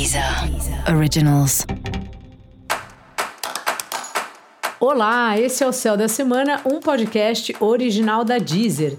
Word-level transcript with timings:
Deezer 0.00 0.24
Originals. 0.96 1.66
Olá, 4.80 5.38
esse 5.38 5.62
é 5.62 5.66
o 5.66 5.74
Céu 5.74 5.94
da 5.94 6.08
Semana, 6.08 6.62
um 6.64 6.80
podcast 6.80 7.54
original 7.60 8.24
da 8.24 8.38
Deezer. 8.38 8.96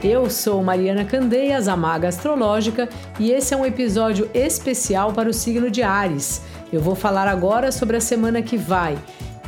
Eu 0.00 0.30
sou 0.30 0.62
Mariana 0.62 1.04
Candeias, 1.04 1.66
a 1.66 1.76
Maga 1.76 2.06
Astrológica, 2.06 2.88
e 3.18 3.32
esse 3.32 3.52
é 3.52 3.56
um 3.56 3.66
episódio 3.66 4.30
especial 4.32 5.12
para 5.12 5.28
o 5.28 5.34
signo 5.34 5.72
de 5.72 5.82
Ares. 5.82 6.40
Eu 6.72 6.80
vou 6.80 6.94
falar 6.94 7.26
agora 7.26 7.72
sobre 7.72 7.96
a 7.96 8.00
semana 8.00 8.42
que 8.42 8.56
vai, 8.56 8.96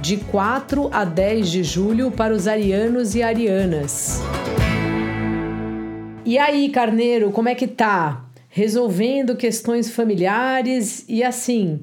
de 0.00 0.16
4 0.16 0.90
a 0.92 1.04
10 1.04 1.48
de 1.48 1.62
julho, 1.62 2.10
para 2.10 2.34
os 2.34 2.48
arianos 2.48 3.14
e 3.14 3.22
arianas. 3.22 4.20
E 6.24 6.38
aí, 6.38 6.68
Carneiro, 6.68 7.32
como 7.32 7.48
é 7.48 7.54
que 7.54 7.66
tá? 7.66 8.24
Resolvendo 8.48 9.36
questões 9.36 9.90
familiares 9.90 11.04
e 11.08 11.22
assim, 11.22 11.80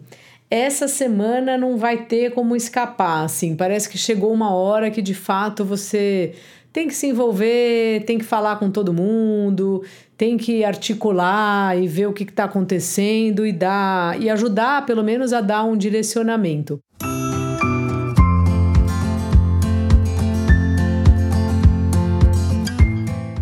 essa 0.50 0.88
semana 0.88 1.58
não 1.58 1.78
vai 1.78 2.06
ter 2.06 2.32
como 2.32 2.56
escapar, 2.56 3.26
assim, 3.26 3.54
parece 3.54 3.90
que 3.90 3.98
chegou 3.98 4.32
uma 4.32 4.54
hora 4.56 4.90
que 4.90 5.02
de 5.02 5.14
fato 5.14 5.66
você 5.66 6.34
tem 6.72 6.88
que 6.88 6.96
se 6.96 7.08
envolver, 7.08 8.06
tem 8.06 8.18
que 8.18 8.24
falar 8.24 8.58
com 8.58 8.72
todo 8.72 8.94
mundo, 8.94 9.84
tem 10.16 10.38
que 10.38 10.64
articular 10.64 11.78
e 11.78 11.86
ver 11.86 12.08
o 12.08 12.14
que 12.14 12.24
está 12.24 12.46
acontecendo 12.46 13.46
e 13.46 13.52
dar 13.52 14.22
e 14.22 14.30
ajudar 14.30 14.86
pelo 14.86 15.04
menos 15.04 15.34
a 15.34 15.42
dar 15.42 15.66
um 15.66 15.76
direcionamento. 15.76 16.80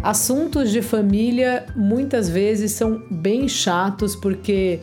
Assuntos 0.07 0.71
de 0.71 0.81
família 0.81 1.65
muitas 1.75 2.29
vezes 2.29 2.71
são 2.71 3.03
bem 3.11 3.45
chatos 3.49 4.15
porque 4.15 4.79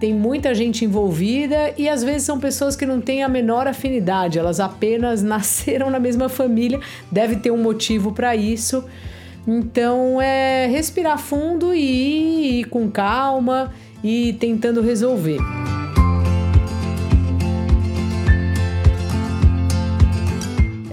tem 0.00 0.12
muita 0.12 0.52
gente 0.52 0.84
envolvida 0.84 1.72
e 1.78 1.88
às 1.88 2.02
vezes 2.02 2.24
são 2.24 2.40
pessoas 2.40 2.74
que 2.74 2.84
não 2.84 3.00
têm 3.00 3.22
a 3.22 3.28
menor 3.28 3.68
afinidade, 3.68 4.36
elas 4.36 4.58
apenas 4.58 5.22
nasceram 5.22 5.90
na 5.90 6.00
mesma 6.00 6.28
família, 6.28 6.80
deve 7.08 7.36
ter 7.36 7.52
um 7.52 7.56
motivo 7.56 8.10
para 8.10 8.34
isso. 8.34 8.84
Então 9.46 10.20
é 10.20 10.66
respirar 10.66 11.18
fundo 11.18 11.72
e 11.72 12.58
ir, 12.58 12.64
com 12.64 12.90
calma 12.90 13.72
e 14.02 14.32
tentando 14.40 14.82
resolver. 14.82 15.38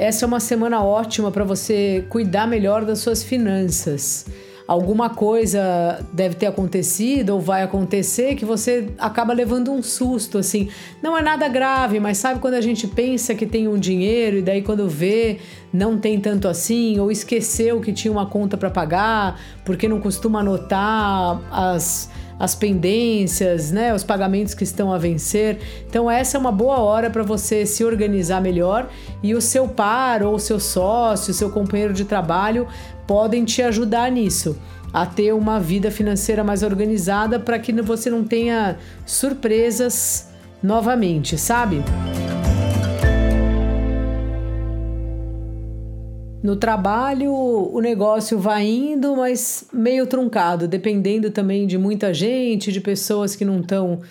Essa 0.01 0.25
é 0.25 0.27
uma 0.27 0.39
semana 0.39 0.83
ótima 0.83 1.29
para 1.29 1.43
você 1.43 2.03
cuidar 2.09 2.47
melhor 2.47 2.83
das 2.83 2.97
suas 2.97 3.21
finanças. 3.21 4.25
Alguma 4.67 5.11
coisa 5.11 6.03
deve 6.11 6.33
ter 6.33 6.47
acontecido 6.47 7.29
ou 7.29 7.39
vai 7.39 7.61
acontecer 7.61 8.33
que 8.33 8.43
você 8.43 8.89
acaba 8.97 9.31
levando 9.31 9.71
um 9.71 9.83
susto, 9.83 10.39
assim. 10.39 10.69
Não 11.03 11.15
é 11.15 11.21
nada 11.21 11.47
grave, 11.47 11.99
mas 11.99 12.17
sabe 12.17 12.39
quando 12.39 12.55
a 12.55 12.61
gente 12.61 12.87
pensa 12.87 13.35
que 13.35 13.45
tem 13.45 13.67
um 13.67 13.77
dinheiro 13.77 14.37
e 14.37 14.41
daí 14.41 14.63
quando 14.63 14.89
vê 14.89 15.37
não 15.71 15.99
tem 15.99 16.19
tanto 16.19 16.47
assim, 16.47 16.99
ou 16.99 17.11
esqueceu 17.11 17.79
que 17.79 17.93
tinha 17.93 18.11
uma 18.11 18.25
conta 18.25 18.57
para 18.57 18.71
pagar, 18.71 19.39
porque 19.63 19.87
não 19.87 20.01
costuma 20.01 20.39
anotar 20.39 21.39
as 21.51 22.09
as 22.41 22.55
pendências, 22.55 23.71
né, 23.71 23.93
os 23.93 24.03
pagamentos 24.03 24.55
que 24.55 24.63
estão 24.63 24.91
a 24.91 24.97
vencer. 24.97 25.59
Então 25.87 26.09
essa 26.09 26.37
é 26.37 26.39
uma 26.39 26.51
boa 26.51 26.79
hora 26.79 27.07
para 27.07 27.21
você 27.21 27.67
se 27.67 27.85
organizar 27.85 28.41
melhor 28.41 28.89
e 29.21 29.35
o 29.35 29.39
seu 29.39 29.67
par 29.67 30.23
ou 30.23 30.39
seu 30.39 30.59
sócio, 30.59 31.35
seu 31.35 31.51
companheiro 31.51 31.93
de 31.93 32.03
trabalho 32.03 32.67
podem 33.05 33.45
te 33.45 33.61
ajudar 33.61 34.11
nisso 34.11 34.57
a 34.91 35.05
ter 35.05 35.35
uma 35.35 35.59
vida 35.59 35.91
financeira 35.91 36.43
mais 36.43 36.63
organizada 36.63 37.39
para 37.39 37.59
que 37.59 37.71
você 37.79 38.09
não 38.09 38.23
tenha 38.23 38.75
surpresas 39.05 40.27
novamente, 40.63 41.37
sabe? 41.37 41.83
No 46.43 46.55
trabalho, 46.55 47.31
o 47.31 47.79
negócio 47.79 48.39
vai 48.39 48.65
indo, 48.65 49.15
mas 49.15 49.67
meio 49.71 50.07
truncado, 50.07 50.67
dependendo 50.67 51.29
também 51.29 51.67
de 51.67 51.77
muita 51.77 52.11
gente, 52.13 52.71
de 52.71 52.81
pessoas 52.81 53.35
que 53.35 53.45
não 53.45 53.59
estão 53.59 54.01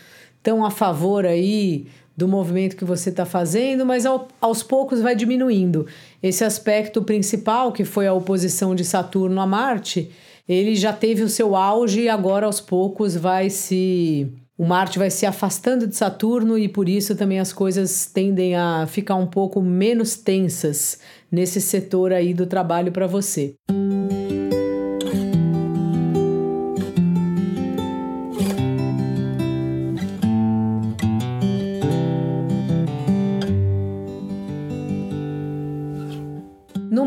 tão 0.41 0.65
a 0.65 0.71
favor 0.71 1.27
aí 1.27 1.87
do 2.17 2.29
movimento 2.29 2.77
que 2.77 2.85
você 2.85 3.11
está 3.11 3.25
fazendo, 3.25 3.85
mas 3.85 4.07
ao, 4.07 4.29
aos 4.41 4.63
poucos 4.63 5.01
vai 5.01 5.17
diminuindo. 5.17 5.87
Esse 6.23 6.45
aspecto 6.45 7.03
principal, 7.03 7.73
que 7.73 7.85
foi 7.85 8.07
a 8.07 8.13
oposição 8.13 8.75
de 8.77 8.85
Saturno 8.85 9.41
a 9.41 9.47
Marte, 9.47 10.11
ele 10.49 10.77
já 10.77 10.93
teve 10.93 11.23
o 11.23 11.29
seu 11.29 11.57
auge 11.57 12.03
e 12.03 12.09
agora 12.09 12.47
aos 12.47 12.61
poucos 12.61 13.17
vai 13.17 13.51
se 13.51 14.31
o 14.60 14.66
Marte 14.66 14.98
vai 14.98 15.09
se 15.09 15.25
afastando 15.25 15.87
de 15.87 15.97
Saturno 15.97 16.59
e 16.59 16.69
por 16.69 16.87
isso 16.87 17.16
também 17.16 17.41
as 17.41 17.50
coisas 17.50 18.04
tendem 18.04 18.54
a 18.54 18.87
ficar 18.87 19.15
um 19.15 19.26
pouco 19.26 19.62
menos 19.62 20.16
tensas 20.16 21.00
nesse 21.32 21.62
setor 21.62 22.12
aí 22.12 22.34
do 22.34 22.44
trabalho 22.44 22.93
para 22.93 23.06
você. 23.06 23.54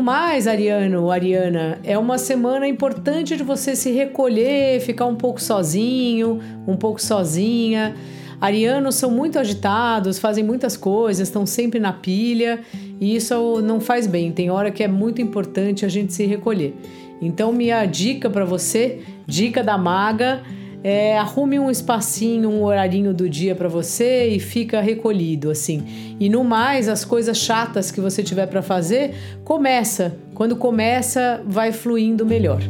Mais, 0.04 0.46
Ariano, 0.46 1.10
Ariana, 1.10 1.78
é 1.82 1.96
uma 1.96 2.18
semana 2.18 2.68
importante 2.68 3.38
de 3.38 3.42
você 3.42 3.74
se 3.74 3.90
recolher, 3.90 4.78
ficar 4.80 5.06
um 5.06 5.14
pouco 5.14 5.40
sozinho, 5.40 6.40
um 6.68 6.76
pouco 6.76 7.00
sozinha. 7.00 7.96
Arianos 8.38 8.96
são 8.96 9.10
muito 9.10 9.38
agitados, 9.38 10.18
fazem 10.18 10.44
muitas 10.44 10.76
coisas, 10.76 11.26
estão 11.26 11.46
sempre 11.46 11.80
na 11.80 11.90
pilha 11.90 12.60
e 13.00 13.16
isso 13.16 13.62
não 13.62 13.80
faz 13.80 14.06
bem. 14.06 14.30
Tem 14.30 14.50
hora 14.50 14.70
que 14.70 14.84
é 14.84 14.88
muito 14.88 15.22
importante 15.22 15.86
a 15.86 15.88
gente 15.88 16.12
se 16.12 16.26
recolher. 16.26 16.76
Então, 17.22 17.50
minha 17.50 17.86
dica 17.86 18.28
para 18.28 18.44
você, 18.44 19.00
dica 19.26 19.64
da 19.64 19.78
maga, 19.78 20.42
é, 20.84 21.16
arrume 21.16 21.58
um 21.58 21.70
espacinho, 21.70 22.50
um 22.50 22.62
horarinho 22.62 23.14
do 23.14 23.26
dia 23.26 23.54
para 23.54 23.70
você 23.70 24.28
e 24.28 24.38
fica 24.38 24.82
recolhido 24.82 25.50
assim. 25.50 26.16
E 26.20 26.28
no 26.28 26.44
mais, 26.44 26.90
as 26.90 27.06
coisas 27.06 27.38
chatas 27.38 27.90
que 27.90 28.02
você 28.02 28.22
tiver 28.22 28.46
para 28.46 28.60
fazer, 28.60 29.14
começa. 29.42 30.14
Quando 30.34 30.56
começa, 30.56 31.42
vai 31.46 31.72
fluindo 31.72 32.26
melhor. 32.26 32.60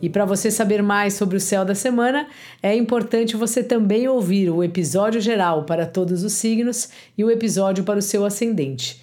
E 0.00 0.08
para 0.08 0.24
você 0.24 0.50
saber 0.50 0.80
mais 0.80 1.14
sobre 1.14 1.36
o 1.36 1.40
céu 1.40 1.64
da 1.64 1.74
semana, 1.74 2.28
é 2.62 2.76
importante 2.76 3.36
você 3.36 3.64
também 3.64 4.06
ouvir 4.06 4.50
o 4.50 4.62
episódio 4.62 5.20
geral 5.20 5.64
para 5.64 5.84
todos 5.84 6.22
os 6.22 6.34
signos 6.34 6.90
e 7.18 7.24
o 7.24 7.30
episódio 7.30 7.82
para 7.82 7.98
o 7.98 8.02
seu 8.02 8.24
ascendente. 8.24 9.02